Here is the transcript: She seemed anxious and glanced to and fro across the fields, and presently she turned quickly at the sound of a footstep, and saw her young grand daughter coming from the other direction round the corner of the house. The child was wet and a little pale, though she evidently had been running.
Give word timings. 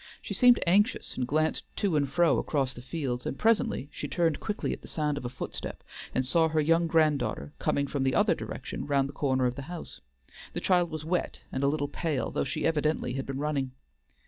She 0.19 0.33
seemed 0.33 0.59
anxious 0.65 1.15
and 1.15 1.27
glanced 1.27 1.63
to 1.75 1.95
and 1.95 2.09
fro 2.09 2.39
across 2.39 2.73
the 2.73 2.81
fields, 2.81 3.27
and 3.27 3.37
presently 3.37 3.87
she 3.91 4.07
turned 4.07 4.39
quickly 4.39 4.73
at 4.73 4.81
the 4.81 4.87
sound 4.87 5.15
of 5.15 5.25
a 5.25 5.29
footstep, 5.29 5.83
and 6.15 6.25
saw 6.25 6.47
her 6.47 6.59
young 6.59 6.87
grand 6.87 7.19
daughter 7.19 7.53
coming 7.59 7.85
from 7.85 8.01
the 8.01 8.15
other 8.15 8.33
direction 8.33 8.87
round 8.87 9.07
the 9.07 9.13
corner 9.13 9.45
of 9.45 9.53
the 9.53 9.61
house. 9.69 10.01
The 10.53 10.59
child 10.59 10.89
was 10.89 11.05
wet 11.05 11.41
and 11.51 11.63
a 11.63 11.67
little 11.67 11.87
pale, 11.87 12.31
though 12.31 12.43
she 12.43 12.65
evidently 12.65 13.13
had 13.13 13.27
been 13.27 13.37
running. 13.37 13.73